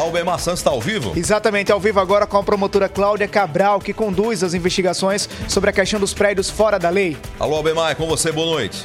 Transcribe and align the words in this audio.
Albemar 0.00 0.38
Santos 0.38 0.60
está 0.60 0.70
ao 0.70 0.80
vivo? 0.80 1.12
Exatamente, 1.14 1.70
ao 1.70 1.78
vivo 1.78 2.00
agora 2.00 2.26
com 2.26 2.38
a 2.38 2.42
promotora 2.42 2.88
Cláudia 2.88 3.28
Cabral, 3.28 3.80
que 3.80 3.92
conduz 3.92 4.42
as 4.42 4.54
investigações 4.54 5.28
sobre 5.46 5.70
a 5.70 5.72
questão 5.72 6.00
dos 6.00 6.14
prédios 6.14 6.48
fora 6.48 6.78
da 6.78 6.88
lei. 6.88 7.16
Alô, 7.38 7.56
Albemar, 7.56 7.90
é 7.90 7.94
com 7.94 8.06
você, 8.06 8.32
boa 8.32 8.46
noite. 8.46 8.82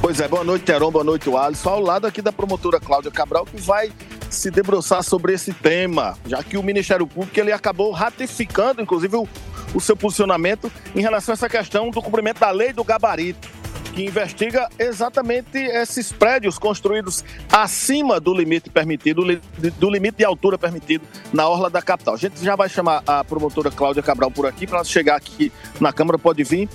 Pois 0.00 0.20
é, 0.20 0.28
boa 0.28 0.44
noite, 0.44 0.64
Teron, 0.64 0.90
boa 0.90 1.04
noite, 1.04 1.34
Alisson. 1.34 1.70
Ao 1.70 1.80
lado 1.80 2.06
aqui 2.06 2.20
da 2.20 2.32
promotora 2.32 2.78
Cláudia 2.78 3.10
Cabral, 3.10 3.46
que 3.46 3.60
vai 3.60 3.90
se 4.28 4.50
debruçar 4.50 5.02
sobre 5.02 5.32
esse 5.32 5.52
tema, 5.52 6.18
já 6.26 6.42
que 6.42 6.58
o 6.58 6.62
Ministério 6.62 7.06
Público 7.06 7.38
ele 7.38 7.52
acabou 7.52 7.90
ratificando, 7.90 8.82
inclusive, 8.82 9.16
o, 9.16 9.28
o 9.74 9.80
seu 9.80 9.96
posicionamento 9.96 10.70
em 10.94 11.00
relação 11.00 11.32
a 11.32 11.34
essa 11.34 11.48
questão 11.48 11.90
do 11.90 12.02
cumprimento 12.02 12.38
da 12.38 12.50
lei 12.50 12.72
do 12.72 12.84
gabarito 12.84 13.61
que 13.92 14.04
investiga 14.04 14.68
exatamente 14.78 15.58
esses 15.58 16.10
prédios 16.12 16.58
construídos 16.58 17.24
acima 17.52 18.18
do 18.18 18.34
limite 18.34 18.70
permitido, 18.70 19.22
do 19.78 19.90
limite 19.90 20.18
de 20.18 20.24
altura 20.24 20.58
permitido 20.58 21.04
na 21.32 21.46
orla 21.46 21.68
da 21.68 21.82
capital. 21.82 22.14
A 22.14 22.18
gente 22.18 22.42
já 22.42 22.56
vai 22.56 22.68
chamar 22.68 23.02
a 23.06 23.22
promotora 23.22 23.70
Cláudia 23.70 24.02
Cabral 24.02 24.30
por 24.30 24.46
aqui, 24.46 24.66
para 24.66 24.82
chegar 24.84 25.16
aqui 25.16 25.52
na 25.80 25.92
Câmara, 25.92 26.18
pode 26.18 26.42
vir. 26.42 26.68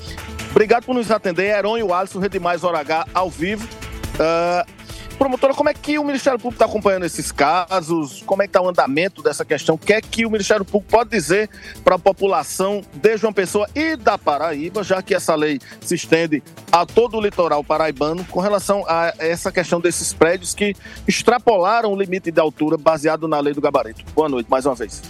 Obrigado 0.51 0.85
por 0.85 0.95
nos 0.95 1.11
atender, 1.11 1.45
Heron 1.45 1.77
e 1.77 1.83
o 1.83 1.93
Alisson, 1.93 2.19
Rede 2.19 2.39
Mais 2.39 2.63
Hora 2.63 2.79
H, 2.79 3.07
ao 3.13 3.29
vivo. 3.29 3.67
Uh, 4.15 4.76
Promotora, 5.17 5.53
como 5.53 5.67
é 5.67 5.73
que 5.73 5.97
o 5.97 6.03
Ministério 6.03 6.37
Público 6.37 6.63
está 6.63 6.65
acompanhando 6.65 7.03
esses 7.03 7.31
casos? 7.31 8.21
Como 8.23 8.43
é 8.43 8.45
que 8.45 8.49
está 8.49 8.61
o 8.61 8.69
andamento 8.69 9.23
dessa 9.23 9.43
questão? 9.43 9.73
O 9.73 9.77
que 9.77 9.93
é 9.93 9.99
que 9.99 10.25
o 10.25 10.29
Ministério 10.29 10.63
Público 10.63 10.91
pode 10.91 11.09
dizer 11.09 11.49
para 11.83 11.95
a 11.95 11.99
população 11.99 12.83
de 12.93 13.17
João 13.17 13.33
Pessoa 13.33 13.67
e 13.73 13.95
da 13.95 14.15
Paraíba, 14.15 14.83
já 14.83 15.01
que 15.01 15.15
essa 15.15 15.33
lei 15.33 15.59
se 15.81 15.95
estende 15.95 16.43
a 16.71 16.85
todo 16.85 17.17
o 17.17 17.21
litoral 17.21 17.63
paraibano, 17.63 18.23
com 18.25 18.39
relação 18.39 18.85
a 18.87 19.11
essa 19.17 19.51
questão 19.51 19.81
desses 19.81 20.13
prédios 20.13 20.53
que 20.53 20.75
extrapolaram 21.07 21.91
o 21.91 21.99
limite 21.99 22.31
de 22.31 22.39
altura 22.39 22.77
baseado 22.77 23.27
na 23.27 23.39
lei 23.39 23.55
do 23.55 23.61
gabarito? 23.61 24.05
Boa 24.13 24.29
noite, 24.29 24.47
mais 24.51 24.67
uma 24.67 24.75
vez. 24.75 25.01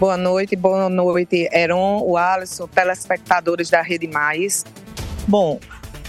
Boa 0.00 0.16
noite, 0.16 0.56
boa 0.56 0.88
noite, 0.88 1.48
Heron, 1.52 2.02
o 2.02 2.16
Alisson, 2.16 2.66
telespectadores 2.66 3.70
da 3.70 3.80
Rede 3.80 4.08
Mais. 4.08 4.64
Bom, 5.28 5.60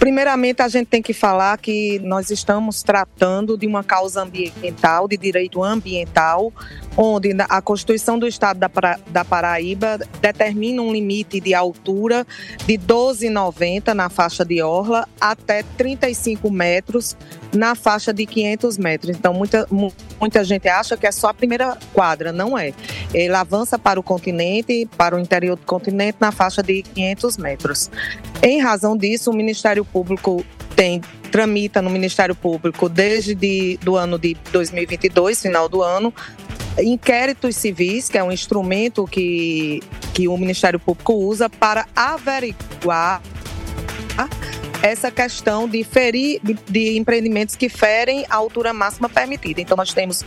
Primeiramente, 0.06 0.62
a 0.62 0.68
gente 0.68 0.86
tem 0.86 1.02
que 1.02 1.12
falar 1.12 1.58
que 1.58 1.98
nós 1.98 2.30
estamos 2.30 2.80
tratando 2.80 3.58
de 3.58 3.66
uma 3.66 3.82
causa 3.82 4.22
ambiental, 4.22 5.08
de 5.08 5.16
direito 5.16 5.64
ambiental, 5.64 6.52
onde 6.96 7.34
a 7.38 7.60
Constituição 7.60 8.18
do 8.18 8.26
Estado 8.26 8.60
da 9.08 9.24
Paraíba 9.24 9.98
determina 10.20 10.80
um 10.80 10.92
limite 10.92 11.40
de 11.40 11.52
altura 11.54 12.26
de 12.66 12.74
12,90 12.78 13.92
na 13.92 14.08
faixa 14.08 14.44
de 14.44 14.62
orla 14.62 15.06
até 15.20 15.62
35 15.76 16.50
metros 16.50 17.16
na 17.52 17.74
faixa 17.74 18.12
de 18.12 18.26
500 18.26 18.78
metros. 18.78 19.16
Então, 19.16 19.32
muita, 19.32 19.66
muita 20.20 20.44
gente 20.44 20.68
acha 20.68 20.96
que 20.96 21.06
é 21.06 21.12
só 21.12 21.28
a 21.28 21.34
primeira 21.34 21.76
quadra, 21.92 22.32
não 22.32 22.56
é. 22.56 22.72
Ele 23.12 23.34
avança 23.34 23.78
para 23.78 23.98
o 23.98 24.02
continente, 24.02 24.88
para 24.96 25.16
o 25.16 25.18
interior 25.18 25.56
do 25.56 25.64
continente, 25.66 26.18
na 26.20 26.32
faixa 26.32 26.62
de 26.62 26.82
500 26.82 27.36
metros. 27.36 27.90
Em 28.42 28.60
razão 28.60 28.96
disso, 28.96 29.30
o 29.30 29.34
Ministério 29.34 29.84
Público 29.84 30.44
tem 30.74 31.00
tramita 31.32 31.82
no 31.82 31.90
Ministério 31.90 32.34
Público 32.34 32.88
desde 32.88 33.34
de, 33.34 33.78
do 33.82 33.96
ano 33.96 34.18
de 34.18 34.36
2022, 34.52 35.40
final 35.40 35.68
do 35.68 35.82
ano, 35.82 36.12
inquéritos 36.82 37.56
civis, 37.56 38.08
que 38.08 38.18
é 38.18 38.24
um 38.24 38.32
instrumento 38.32 39.06
que, 39.06 39.82
que 40.12 40.28
o 40.28 40.36
Ministério 40.36 40.78
Público 40.78 41.14
usa 41.14 41.48
para 41.48 41.86
averiguar 41.94 43.22
essa 44.82 45.10
questão 45.10 45.68
de 45.68 45.82
ferir 45.82 46.40
de, 46.42 46.54
de, 46.68 46.96
empreendimentos 46.96 47.56
que 47.56 47.68
ferem 47.68 48.24
a 48.28 48.36
altura 48.36 48.72
máxima 48.72 49.08
permitida. 49.08 49.60
Então, 49.60 49.76
nós 49.76 49.92
temos 49.92 50.24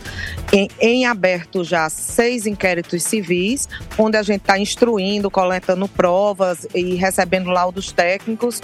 em, 0.52 0.68
em 0.80 1.06
aberto 1.06 1.64
já 1.64 1.88
seis 1.88 2.46
inquéritos 2.46 3.02
civis, 3.02 3.68
onde 3.98 4.16
a 4.16 4.22
gente 4.22 4.40
está 4.40 4.58
instruindo, 4.58 5.30
coletando 5.30 5.88
provas 5.88 6.66
e 6.74 6.94
recebendo 6.94 7.50
laudos 7.50 7.92
técnicos. 7.92 8.60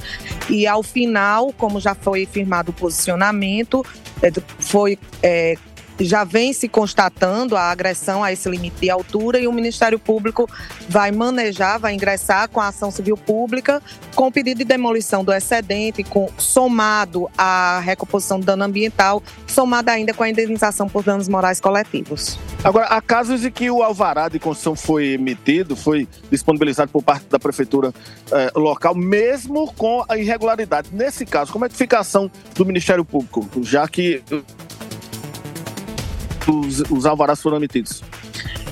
E 0.49 0.67
ao 0.67 0.83
final, 0.83 1.53
como 1.53 1.81
já 1.81 1.95
foi 1.95 2.27
firmado 2.27 2.71
o 2.71 2.75
posicionamento, 2.75 3.85
é, 4.23 4.31
foi 4.59 4.99
é, 5.23 5.57
já 6.05 6.25
vem 6.25 6.53
se 6.53 6.69
constatando 6.69 7.57
a 7.57 7.71
agressão 7.71 8.23
a 8.23 8.33
esse 8.33 8.49
limite 8.49 8.81
de 8.81 8.91
altura 8.91 9.39
e 9.39 9.49
o 9.49 9.53
Ministério 9.53 9.99
Público 9.99 10.49
vai 10.89 11.11
manejar, 11.11 11.79
vai 11.79 11.95
ingressar 11.95 12.49
com 12.49 12.61
a 12.61 12.69
ação 12.69 12.91
civil 12.91 13.17
pública 13.17 13.83
com 14.15 14.31
pedido 14.31 14.59
de 14.59 14.65
demolição 14.65 15.25
do 15.25 15.33
excedente, 15.33 16.03
com, 16.03 16.29
somado 16.39 17.31
à 17.37 17.81
recomposição 17.81 18.41
do 18.41 18.47
dano 18.47 18.65
ambiental, 18.65 19.23
somado 19.47 19.91
ainda 19.91 20.13
com 20.13 20.23
a 20.23 20.29
indenização 20.29 20.89
por 20.89 21.03
danos 21.03 21.29
morais 21.29 21.61
coletivos. 21.61 22.39
Agora, 22.65 22.87
há 22.87 23.01
casos 23.01 23.45
em 23.45 23.51
que 23.51 23.71
o 23.71 23.83
alvará 23.83 24.29
de 24.29 24.39
construção 24.39 24.75
foi 24.75 25.09
emitido, 25.09 25.77
foi 25.77 26.09
disponibilizado 26.31 26.91
por 26.91 27.03
parte 27.03 27.27
da 27.27 27.39
prefeitura 27.39 27.93
eh, 28.33 28.51
local, 28.57 28.95
mesmo 28.95 29.73
com 29.75 30.05
a 30.09 30.17
irregularidade. 30.17 30.89
Nesse 30.93 31.25
caso, 31.25 31.53
como 31.53 31.65
é 31.65 31.69
que 31.69 31.77
fica 31.77 31.99
a 31.99 32.01
ação 32.01 32.31
do 32.55 32.65
Ministério 32.65 33.05
Público? 33.05 33.47
Já 33.63 33.87
que 33.87 34.23
os, 36.49 36.81
os 36.91 37.07
alvarás 37.07 37.41
foram 37.41 37.57
emitidos? 37.57 38.03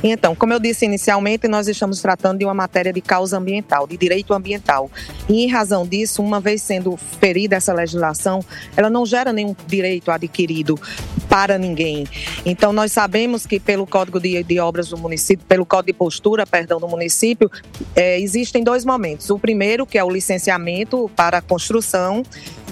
Então, 0.06 0.34
como 0.34 0.52
eu 0.52 0.60
disse 0.60 0.84
inicialmente, 0.84 1.48
nós 1.48 1.66
estamos 1.66 1.98
tratando 2.02 2.38
de 2.38 2.44
uma 2.44 2.52
matéria 2.52 2.92
de 2.92 3.00
causa 3.00 3.38
ambiental, 3.38 3.86
de 3.86 3.96
direito 3.96 4.34
ambiental. 4.34 4.90
E 5.30 5.44
em 5.44 5.48
razão 5.48 5.86
disso, 5.86 6.22
uma 6.22 6.40
vez 6.40 6.60
sendo 6.60 6.94
ferida 7.18 7.56
essa 7.56 7.72
legislação, 7.72 8.44
ela 8.76 8.90
não 8.90 9.06
gera 9.06 9.32
nenhum 9.32 9.56
direito 9.66 10.10
adquirido 10.10 10.78
para 11.26 11.56
ninguém. 11.56 12.06
Então, 12.44 12.70
nós 12.70 12.92
sabemos 12.92 13.46
que 13.46 13.58
pelo 13.58 13.86
Código 13.86 14.20
de, 14.20 14.42
de 14.42 14.60
Obras 14.60 14.90
do 14.90 14.98
município, 14.98 15.46
pelo 15.46 15.64
Código 15.64 15.86
de 15.86 15.92
Postura, 15.94 16.46
perdão, 16.46 16.78
do 16.78 16.86
município, 16.86 17.50
é, 17.96 18.20
existem 18.20 18.62
dois 18.62 18.84
momentos. 18.84 19.30
O 19.30 19.38
primeiro, 19.38 19.86
que 19.86 19.96
é 19.96 20.04
o 20.04 20.10
licenciamento 20.10 21.10
para 21.16 21.38
a 21.38 21.40
construção, 21.40 22.22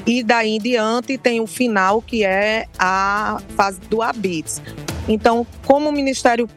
e 0.07 0.23
daí 0.23 0.57
em 0.57 0.59
diante 0.59 1.17
tem 1.17 1.41
o 1.41 1.47
final, 1.47 2.03
que 2.03 2.25
é 2.25 2.67
a 2.79 3.41
fase 3.57 3.81
do 3.89 4.03
habits. 4.03 4.61
Então, 5.09 5.47
como 5.67 5.89
o 5.89 5.93
Ministério 5.93 6.49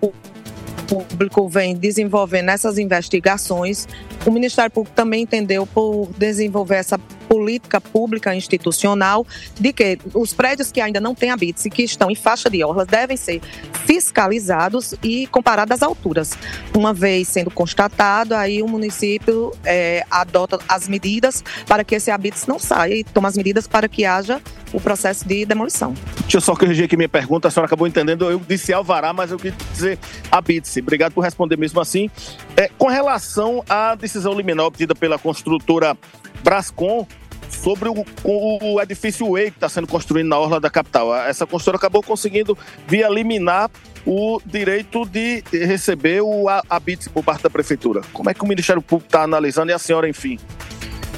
Público 0.88 1.48
vem 1.48 1.76
desenvolvendo 1.76 2.50
essas 2.50 2.78
investigações, 2.78 3.88
o 4.26 4.32
Ministério 4.32 4.72
Público 4.72 4.96
também 4.96 5.24
entendeu 5.24 5.66
por 5.66 6.10
desenvolver 6.18 6.76
essa 6.76 7.00
política 7.28 7.80
pública 7.82 8.36
institucional 8.36 9.26
de 9.60 9.74
que 9.74 9.98
os 10.14 10.34
prédios 10.34 10.72
que 10.72 10.82
ainda 10.82 11.00
não 11.00 11.14
têm 11.14 11.32
habites 11.32 11.66
e 11.66 11.70
que 11.70 11.84
estão 11.84 12.10
em 12.10 12.16
faixa 12.16 12.50
de 12.50 12.64
orlas 12.64 12.88
devem 12.88 13.18
ser 13.18 13.42
fiscalizados 13.86 14.94
e 15.04 15.28
comparados 15.28 15.76
às 15.76 15.84
alturas. 15.84 16.38
Uma 16.76 16.94
vez 16.94 17.28
sendo 17.28 17.52
constatado, 17.52 18.34
aí 18.34 18.62
o 18.62 18.68
município 18.68 19.52
é, 19.64 20.06
adota 20.10 20.60
as 20.68 20.88
medidas 20.88 21.44
para 21.68 21.84
que 21.84 21.96
esse 21.96 22.12
habites 22.12 22.48
não 22.48 22.60
saia 22.60 22.96
e 22.96 23.04
toma 23.04 23.28
as 23.28 23.38
medidas 23.38 23.68
para 23.68 23.88
que 23.88 24.06
haja 24.06 24.42
o 24.76 24.80
processo 24.80 25.26
de 25.26 25.46
demolição. 25.46 25.94
Deixa 26.22 26.38
eu 26.38 26.42
só 26.42 26.56
corrigir 26.56 26.86
aqui 26.86 26.98
minha 26.98 27.08
pergunta, 27.08 27.48
a 27.48 27.52
senhora 27.52 27.66
acabou 27.66 27.88
entendendo, 27.88 28.30
eu 28.30 28.40
disse 28.40 28.74
alvará, 28.74 29.14
mas 29.14 29.32
eu 29.32 29.38
quis 29.38 29.54
dizer 29.72 29.98
habite-se. 30.30 30.82
Obrigado 30.82 31.14
por 31.14 31.22
responder 31.22 31.58
mesmo 31.58 31.80
assim. 31.80 32.10
É, 32.58 32.70
com 32.78 32.88
relação 32.88 33.64
à 33.70 33.96
decisão 33.96 34.34
liminar 34.34 34.66
obtida 34.66 34.94
pela 34.94 35.18
construtora 35.18 35.98
Brascom 36.44 37.08
sobre 37.50 37.88
o, 37.88 38.06
o 38.24 38.82
edifício 38.82 39.32
Way 39.32 39.52
que 39.52 39.58
está 39.58 39.70
sendo 39.70 39.88
construído 39.88 40.28
na 40.28 40.38
orla 40.38 40.60
da 40.60 40.70
capital. 40.70 41.16
Essa 41.16 41.46
construtora 41.46 41.78
acabou 41.78 42.04
conseguindo, 42.04 42.58
via 42.88 43.08
liminar, 43.08 43.70
o 44.06 44.40
direito 44.46 45.04
de 45.06 45.44
receber 45.52 46.22
o 46.22 46.46
habite 46.70 47.10
por 47.10 47.24
parte 47.24 47.42
da 47.42 47.50
prefeitura. 47.50 48.02
Como 48.14 48.30
é 48.30 48.34
que 48.34 48.44
o 48.44 48.48
Ministério 48.48 48.82
Público 48.82 49.08
está 49.08 49.24
analisando 49.24 49.72
e 49.72 49.74
a 49.74 49.80
senhora, 49.80 50.08
enfim? 50.08 50.38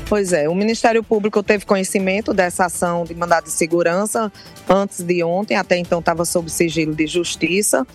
Pois 0.09 0.31
é, 0.31 0.47
o 0.47 0.55
Ministério 0.55 1.03
Público 1.03 1.43
teve 1.43 1.65
conhecimento 1.65 2.33
dessa 2.33 2.65
ação 2.65 3.03
de 3.03 3.13
mandado 3.13 3.45
de 3.45 3.51
segurança 3.51 4.31
antes 4.69 5.03
de 5.03 5.21
ontem, 5.21 5.55
até 5.55 5.77
então 5.77 5.99
estava 5.99 6.23
sob 6.23 6.49
sigilo 6.49 6.95
de 6.95 7.05
justiça. 7.05 7.85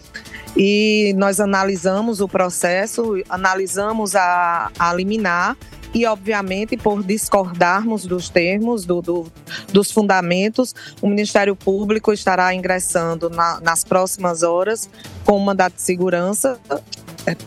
E 0.54 1.14
nós 1.16 1.40
analisamos 1.40 2.20
o 2.20 2.28
processo, 2.28 3.22
analisamos 3.30 4.14
a, 4.14 4.70
a 4.78 4.92
liminar 4.92 5.56
e, 5.94 6.04
obviamente, 6.04 6.76
por 6.76 7.02
discordarmos 7.02 8.04
dos 8.04 8.28
termos, 8.28 8.84
do, 8.84 9.00
do, 9.00 9.32
dos 9.72 9.90
fundamentos, 9.90 10.74
o 11.00 11.08
Ministério 11.08 11.56
Público 11.56 12.12
estará 12.12 12.54
ingressando 12.54 13.30
na, 13.30 13.58
nas 13.60 13.84
próximas 13.84 14.42
horas 14.42 14.88
com 15.24 15.38
um 15.38 15.44
mandato 15.44 15.76
de 15.76 15.82
segurança 15.82 16.58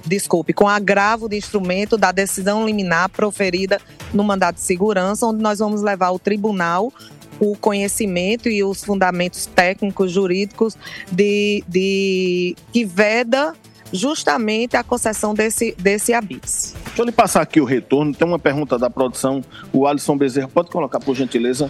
desculpe, 0.05 0.53
com 0.53 0.67
agravo 0.67 1.27
de 1.27 1.37
instrumento 1.37 1.97
da 1.97 2.11
decisão 2.11 2.65
liminar 2.65 3.09
proferida 3.09 3.79
no 4.13 4.23
mandato 4.23 4.55
de 4.55 4.61
segurança, 4.61 5.25
onde 5.25 5.41
nós 5.41 5.59
vamos 5.59 5.81
levar 5.81 6.07
ao 6.07 6.19
tribunal 6.19 6.91
o 7.39 7.55
conhecimento 7.55 8.47
e 8.47 8.63
os 8.63 8.83
fundamentos 8.83 9.45
técnicos, 9.45 10.11
jurídicos 10.11 10.77
de, 11.11 11.63
de 11.67 12.55
que 12.71 12.85
veda 12.85 13.53
justamente 13.91 14.75
a 14.75 14.83
concessão 14.83 15.33
desse, 15.33 15.75
desse 15.77 16.13
habite. 16.13 16.73
Deixa 16.85 17.01
eu 17.01 17.05
lhe 17.05 17.11
passar 17.11 17.41
aqui 17.41 17.59
o 17.61 17.65
retorno. 17.65 18.13
Tem 18.13 18.27
uma 18.27 18.39
pergunta 18.39 18.77
da 18.77 18.89
produção. 18.89 19.43
O 19.71 19.85
Alisson 19.85 20.17
Bezerra, 20.17 20.47
pode 20.47 20.69
colocar, 20.69 20.99
por 20.99 21.15
gentileza? 21.15 21.69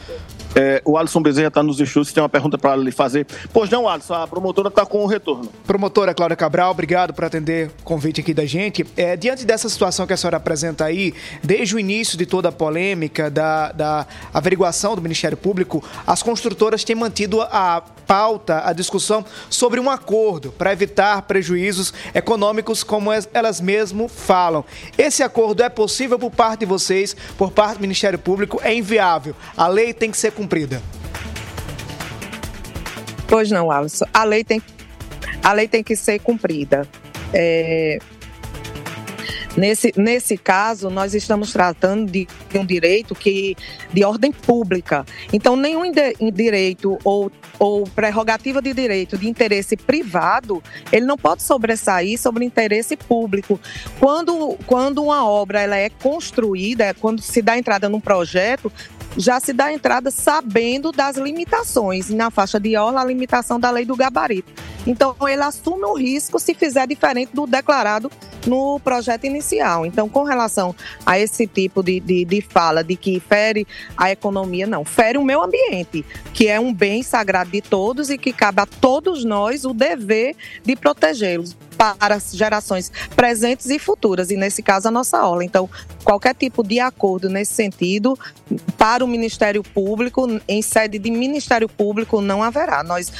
É, 0.55 0.81
o 0.85 0.97
Alisson 0.97 1.21
Bezerra 1.21 1.49
está 1.49 1.61
nos 1.61 1.81
estudos, 1.81 2.13
tem 2.13 2.23
uma 2.23 2.29
pergunta 2.29 2.57
para 2.57 2.77
lhe 2.77 2.91
fazer. 2.91 3.27
Pois 3.51 3.69
não, 3.69 3.89
Alisson, 3.89 4.13
a 4.13 4.25
promotora 4.25 4.69
está 4.69 4.85
com 4.85 5.03
o 5.03 5.05
retorno. 5.05 5.51
Promotora 5.67 6.13
Cláudia 6.13 6.37
Cabral, 6.37 6.71
obrigado 6.71 7.13
por 7.13 7.25
atender 7.25 7.67
o 7.81 7.83
convite 7.83 8.21
aqui 8.21 8.33
da 8.33 8.45
gente. 8.45 8.85
É, 8.95 9.17
diante 9.17 9.45
dessa 9.45 9.67
situação 9.67 10.07
que 10.07 10.13
a 10.13 10.17
senhora 10.17 10.37
apresenta 10.37 10.85
aí, 10.85 11.13
desde 11.43 11.75
o 11.75 11.79
início 11.79 12.17
de 12.17 12.25
toda 12.25 12.47
a 12.47 12.51
polêmica 12.53 13.29
da, 13.29 13.73
da 13.73 14.07
averiguação 14.33 14.95
do 14.95 15.01
Ministério 15.01 15.35
Público, 15.35 15.83
as 16.07 16.23
construtoras 16.23 16.85
têm 16.85 16.95
mantido 16.95 17.41
a 17.41 17.83
pauta, 18.07 18.61
a 18.63 18.71
discussão 18.71 19.25
sobre 19.49 19.79
um 19.79 19.89
acordo 19.89 20.51
para 20.51 20.71
evitar 20.71 21.23
prejuízos 21.23 21.93
econômicos, 22.13 22.81
como 22.81 23.09
elas 23.33 23.59
mesmo 23.59 24.07
falam. 24.07 24.63
Esse 24.97 25.21
acordo 25.21 25.63
é 25.63 25.69
possível 25.69 26.17
por 26.17 26.31
parte 26.31 26.59
de 26.61 26.65
vocês, 26.65 27.15
por 27.37 27.51
parte 27.51 27.77
do 27.77 27.81
Ministério 27.81 28.19
Público, 28.19 28.61
é 28.63 28.73
inviável. 28.73 29.35
A 29.57 29.67
lei 29.67 29.93
tem 29.93 30.11
que 30.11 30.17
ser 30.17 30.31
cumprida 30.31 30.44
cumprida? 30.45 30.81
Pois 33.27 33.49
não, 33.49 33.71
Alisson. 33.71 34.05
A 34.13 34.23
lei 34.23 34.43
tem, 34.43 34.61
a 35.43 35.51
lei 35.51 35.67
tem 35.67 35.83
que 35.83 35.95
ser 35.95 36.19
cumprida. 36.19 36.87
É, 37.33 37.97
Nesse, 39.57 39.93
nesse 39.95 40.37
caso, 40.37 40.89
nós 40.89 41.13
estamos 41.13 41.53
tratando 41.53 42.11
de 42.11 42.27
um 42.53 42.65
direito 42.65 43.15
que 43.15 43.55
de 43.93 44.03
ordem 44.03 44.31
pública. 44.31 45.05
Então, 45.31 45.55
nenhum 45.55 45.83
direito 46.33 46.97
ou, 47.03 47.31
ou 47.57 47.85
prerrogativa 47.87 48.61
de 48.61 48.73
direito 48.73 49.17
de 49.17 49.29
interesse 49.29 49.77
privado, 49.77 50.61
ele 50.91 51.05
não 51.05 51.17
pode 51.17 51.41
sobressair 51.41 52.19
sobre 52.19 52.43
interesse 52.43 52.97
público. 52.97 53.59
Quando, 53.97 54.57
quando 54.67 55.03
uma 55.03 55.25
obra 55.25 55.61
ela 55.61 55.77
é 55.77 55.89
construída, 55.89 56.93
quando 56.93 57.21
se 57.21 57.41
dá 57.41 57.57
entrada 57.57 57.87
num 57.87 58.01
projeto, 58.01 58.71
já 59.17 59.39
se 59.39 59.53
dá 59.53 59.71
entrada 59.71 60.11
sabendo 60.11 60.91
das 60.91 61.17
limitações. 61.17 62.09
Na 62.09 62.29
faixa 62.29 62.59
de 62.59 62.75
orla, 62.75 63.01
a 63.01 63.05
limitação 63.05 63.59
da 63.59 63.71
lei 63.71 63.85
do 63.85 63.95
gabarito. 63.95 64.51
Então, 64.85 65.15
ele 65.27 65.41
assume 65.41 65.83
o 65.83 65.93
risco 65.93 66.39
se 66.39 66.53
fizer 66.53 66.87
diferente 66.87 67.33
do 67.33 67.47
declarado 67.47 68.11
no 68.45 68.79
projeto 68.79 69.25
inicial. 69.25 69.85
Então, 69.85 70.07
com 70.07 70.23
relação 70.23 70.75
a 71.05 71.17
esse 71.19 71.47
tipo 71.47 71.81
de, 71.81 71.99
de, 71.99 72.23
de, 72.23 72.41
fala 72.41 72.83
de 72.83 72.95
que 72.95 73.19
fere 73.19 73.65
a 73.97 74.11
economia, 74.11 74.67
não, 74.67 74.85
fere 74.85 75.17
o 75.17 75.23
meio 75.23 75.41
ambiente, 75.41 76.05
que 76.33 76.47
é 76.47 76.59
um 76.59 76.71
bem 76.73 77.01
sagrado 77.01 77.49
de 77.49 77.61
todos 77.61 78.09
e 78.09 78.17
que 78.17 78.31
cabe 78.31 78.61
a 78.61 78.65
todos 78.65 79.25
nós 79.25 79.65
o 79.65 79.73
dever 79.73 80.35
de 80.63 80.75
protegê-los 80.75 81.55
para 81.93 82.15
as 82.15 82.31
gerações 82.33 82.91
presentes 83.15 83.69
e 83.69 83.77
futuras, 83.77 84.31
e 84.31 84.35
nesse 84.35 84.63
caso 84.63 84.87
a 84.87 84.91
nossa 84.91 85.17
aula. 85.17 85.43
Então, 85.43 85.69
qualquer 86.03 86.33
tipo 86.33 86.63
de 86.63 86.79
acordo 86.79 87.29
nesse 87.29 87.53
sentido, 87.53 88.17
para 88.77 89.03
o 89.03 89.07
Ministério 89.07 89.61
Público, 89.61 90.27
em 90.47 90.61
sede 90.61 90.97
de 90.97 91.11
Ministério 91.11 91.69
Público, 91.69 92.21
não 92.21 92.41
haverá. 92.41 92.83
Nós 92.83 93.11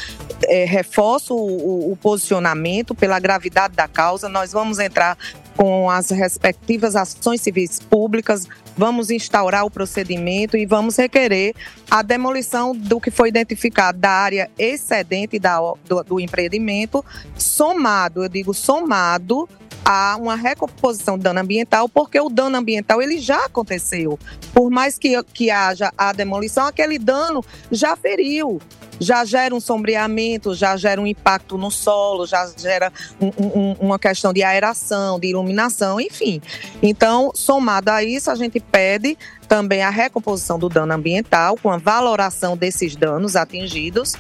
é, 0.45 0.65
reforço 0.65 1.35
o, 1.35 1.91
o 1.91 1.97
posicionamento 1.97 2.95
pela 2.95 3.19
gravidade 3.19 3.75
da 3.75 3.87
causa, 3.87 4.27
nós 4.27 4.51
vamos 4.51 4.79
entrar 4.79 5.17
com 5.55 5.89
as 5.89 6.09
respectivas 6.09 6.95
ações 6.95 7.41
civis 7.41 7.79
públicas, 7.79 8.47
vamos 8.77 9.09
instaurar 9.09 9.65
o 9.65 9.71
procedimento 9.71 10.57
e 10.57 10.65
vamos 10.65 10.97
requerer 10.97 11.55
a 11.89 12.01
demolição 12.01 12.75
do 12.75 12.99
que 12.99 13.09
foi 13.09 13.29
identificado 13.29 13.97
da 13.97 14.11
área 14.11 14.49
excedente 14.57 15.39
da, 15.39 15.59
do, 15.87 16.03
do 16.03 16.19
empreendimento, 16.19 17.03
somado, 17.37 18.23
eu 18.23 18.29
digo 18.29 18.53
somado, 18.53 19.47
a 19.85 20.17
uma 20.19 20.35
recomposição 20.35 21.15
do 21.15 21.23
dano 21.23 21.39
ambiental, 21.39 21.87
porque 21.87 22.19
o 22.19 22.27
dano 22.27 22.57
ambiental 22.57 23.01
ele 23.01 23.19
já 23.19 23.45
aconteceu. 23.45 24.17
Por 24.51 24.71
mais 24.71 24.97
que, 24.97 25.21
que 25.25 25.51
haja 25.51 25.93
a 25.95 26.11
demolição, 26.11 26.65
aquele 26.65 26.97
dano 26.97 27.45
já 27.71 27.95
feriu 27.95 28.59
já 28.99 29.25
gera 29.25 29.53
um 29.53 29.59
sombreamento, 29.59 30.53
já 30.53 30.77
gera 30.77 30.99
um 31.01 31.07
impacto 31.07 31.57
no 31.57 31.69
solo, 31.69 32.25
já 32.25 32.49
gera 32.57 32.91
um, 33.19 33.27
um, 33.27 33.75
uma 33.79 33.99
questão 33.99 34.31
de 34.31 34.43
aeração, 34.43 35.19
de 35.19 35.27
iluminação, 35.27 35.99
enfim. 35.99 36.41
Então, 36.81 37.31
somado 37.33 37.91
a 37.91 38.03
isso, 38.03 38.31
a 38.31 38.35
gente 38.35 38.59
pede 38.59 39.17
também 39.47 39.83
a 39.83 39.89
recomposição 39.89 40.57
do 40.57 40.69
dano 40.69 40.93
ambiental, 40.93 41.57
com 41.61 41.69
a 41.69 41.77
valoração 41.77 42.57
desses 42.57 42.95
danos 42.95 43.35
atingidos 43.35 44.13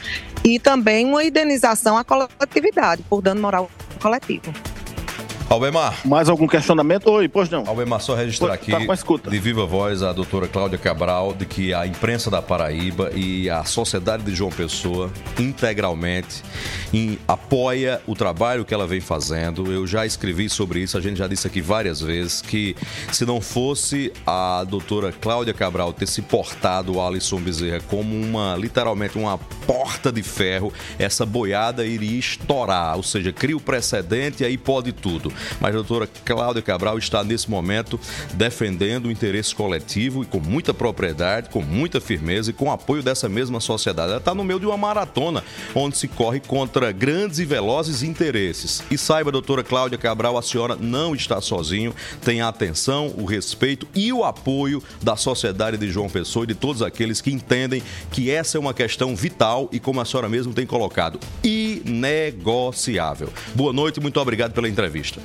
e 0.43 0.59
também 0.59 1.05
uma 1.05 1.23
indenização 1.23 1.97
à 1.97 2.03
coletividade 2.03 3.03
por 3.03 3.21
dano 3.21 3.41
moral 3.41 3.69
coletivo. 4.01 4.53
Albemar. 5.47 5.99
Mais 6.03 6.27
algum 6.27 6.47
questionamento? 6.47 7.07
Oi, 7.11 7.27
pois 7.27 7.49
não. 7.49 7.63
Albemar, 7.67 8.01
só 8.01 8.15
registrar 8.15 8.53
aqui 8.53 8.71
tá 8.71 8.79
de 9.29 9.39
viva 9.39 9.65
voz 9.65 10.01
a 10.01 10.11
doutora 10.11 10.47
Cláudia 10.47 10.77
Cabral 10.77 11.33
de 11.33 11.45
que 11.45 11.73
a 11.73 11.85
imprensa 11.85 12.31
da 12.31 12.41
Paraíba 12.41 13.11
e 13.13 13.47
a 13.49 13.63
sociedade 13.63 14.23
de 14.23 14.33
João 14.33 14.49
Pessoa 14.49 15.11
integralmente 15.39 16.43
apoia 17.27 18.01
o 18.07 18.15
trabalho 18.15 18.65
que 18.65 18.73
ela 18.73 18.87
vem 18.87 19.01
fazendo. 19.01 19.71
Eu 19.71 19.85
já 19.85 20.05
escrevi 20.05 20.49
sobre 20.49 20.79
isso, 20.79 20.97
a 20.97 21.01
gente 21.01 21.17
já 21.17 21.27
disse 21.27 21.45
aqui 21.45 21.61
várias 21.61 22.01
vezes 22.01 22.41
que 22.41 22.75
se 23.11 23.25
não 23.25 23.39
fosse 23.39 24.11
a 24.25 24.63
doutora 24.67 25.11
Cláudia 25.11 25.53
Cabral 25.53 25.93
ter 25.93 26.07
se 26.07 26.21
portado 26.21 26.95
o 26.95 27.05
Alisson 27.05 27.39
Bezerra 27.39 27.81
como 27.87 28.15
uma, 28.15 28.55
literalmente, 28.55 29.17
uma 29.17 29.37
porta 29.67 30.11
de 30.11 30.23
ferro, 30.23 30.73
essa 30.97 31.25
boiada 31.25 31.85
iria 31.85 32.17
estourar, 32.17 32.95
ou 32.95 33.03
seja, 33.03 33.31
cria 33.31 33.57
o 33.57 33.59
precedente 33.59 34.41
e 34.43 34.45
aí 34.45 34.57
pode 34.57 34.91
tudo 34.91 35.34
mas 35.59 35.71
a 35.71 35.77
doutora 35.77 36.07
Cláudia 36.23 36.61
Cabral 36.61 36.97
está 36.97 37.23
nesse 37.23 37.49
momento 37.49 37.99
defendendo 38.33 39.07
o 39.07 39.11
interesse 39.11 39.53
coletivo 39.53 40.23
e 40.23 40.25
com 40.25 40.39
muita 40.39 40.73
propriedade, 40.73 41.49
com 41.49 41.61
muita 41.61 42.01
firmeza 42.01 42.49
e 42.49 42.53
com 42.53 42.71
apoio 42.71 43.03
dessa 43.03 43.27
mesma 43.29 43.59
sociedade. 43.59 44.09
Ela 44.09 44.17
está 44.19 44.33
no 44.33 44.43
meio 44.43 44.59
de 44.59 44.65
uma 44.65 44.77
maratona 44.77 45.43
onde 45.73 45.97
se 45.97 46.07
corre 46.07 46.39
contra 46.39 46.91
grandes 46.91 47.39
e 47.39 47.45
velozes 47.45 48.03
interesses. 48.03 48.83
E 48.89 48.97
saiba, 48.97 49.31
doutora 49.31 49.63
Cláudia 49.63 49.97
Cabral, 49.97 50.37
a 50.37 50.41
senhora 50.41 50.75
não 50.75 51.15
está 51.15 51.41
sozinho, 51.41 51.93
tem 52.23 52.41
a 52.41 52.47
atenção, 52.47 53.13
o 53.17 53.25
respeito 53.25 53.87
e 53.95 54.11
o 54.11 54.23
apoio 54.23 54.81
da 55.01 55.15
sociedade 55.15 55.77
de 55.77 55.89
João 55.89 56.09
Pessoa 56.09 56.43
e 56.43 56.47
de 56.47 56.55
todos 56.55 56.81
aqueles 56.81 57.21
que 57.21 57.31
entendem 57.31 57.81
que 58.11 58.29
essa 58.29 58.57
é 58.57 58.59
uma 58.59 58.73
questão 58.73 59.15
vital 59.15 59.69
e, 59.71 59.79
como 59.79 60.01
a 60.01 60.05
senhora 60.05 60.29
mesmo 60.29 60.53
tem 60.53 60.65
colocado, 60.65 61.19
inegociável. 61.43 63.29
Boa 63.53 63.73
noite 63.73 63.97
e 63.97 64.01
muito 64.01 64.19
obrigado 64.19 64.53
pela 64.53 64.69
entrevista. 64.69 65.21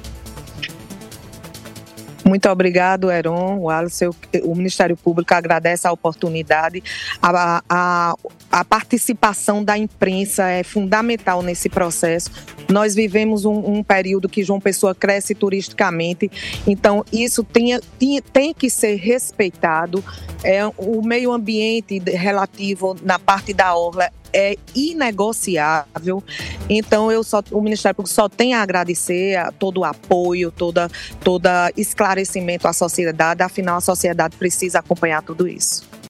Muito 2.30 2.48
obrigado, 2.48 3.10
Heron, 3.10 3.58
o 3.58 3.68
Alisson. 3.68 4.14
O 4.44 4.54
Ministério 4.54 4.96
Público 4.96 5.34
agradece 5.34 5.88
a 5.88 5.90
oportunidade. 5.90 6.80
A, 7.20 7.60
a, 7.68 8.14
a, 8.52 8.64
participação 8.64 9.64
da 9.64 9.76
imprensa 9.76 10.48
é 10.48 10.62
fundamental 10.62 11.42
nesse 11.42 11.68
processo. 11.68 12.30
Nós 12.68 12.94
vivemos 12.94 13.44
um, 13.44 13.78
um 13.78 13.82
período 13.82 14.28
que 14.28 14.44
João 14.44 14.60
Pessoa 14.60 14.94
cresce 14.94 15.34
turisticamente, 15.34 16.30
então 16.68 17.04
isso 17.12 17.42
tem, 17.42 17.80
tem, 17.98 18.22
tem 18.22 18.54
que 18.54 18.70
ser 18.70 18.94
respeitado. 18.94 20.04
É, 20.44 20.64
o 20.78 21.02
meio 21.02 21.32
ambiente 21.32 21.98
relativo 21.98 22.96
na 23.02 23.18
parte 23.18 23.52
da 23.52 23.74
orla 23.74 24.08
é 24.32 24.56
inegociável. 24.74 26.22
Então, 26.68 27.10
eu 27.10 27.24
só, 27.24 27.42
o 27.50 27.60
Ministério 27.60 27.96
Público 27.96 28.14
só 28.14 28.28
tem 28.28 28.54
a 28.54 28.62
agradecer 28.62 29.36
a 29.36 29.50
todo 29.50 29.80
o 29.80 29.84
apoio, 29.84 30.50
toda, 30.50 30.88
todo 31.22 31.48
esclarecimento 31.76 32.68
à 32.68 32.72
sociedade. 32.72 33.42
Afinal, 33.42 33.78
a 33.78 33.80
sociedade 33.80 34.36
precisa 34.36 34.78
acompanhar 34.78 35.22
tudo 35.22 35.48
isso. 35.48 35.89